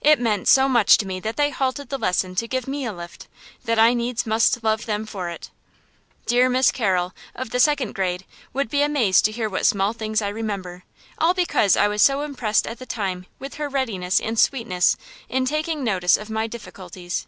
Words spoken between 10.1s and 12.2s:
I remember, all because I was